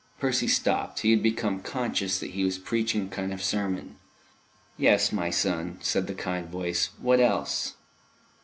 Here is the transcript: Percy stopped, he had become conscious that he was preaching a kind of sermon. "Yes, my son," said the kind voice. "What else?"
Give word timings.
Percy 0.19 0.47
stopped, 0.47 1.01
he 1.01 1.11
had 1.11 1.21
become 1.21 1.59
conscious 1.61 2.17
that 2.19 2.31
he 2.31 2.43
was 2.43 2.57
preaching 2.57 3.03
a 3.05 3.09
kind 3.15 3.31
of 3.31 3.43
sermon. 3.43 3.97
"Yes, 4.75 5.11
my 5.11 5.29
son," 5.29 5.77
said 5.83 6.07
the 6.07 6.15
kind 6.15 6.49
voice. 6.49 6.89
"What 6.99 7.19
else?" 7.19 7.75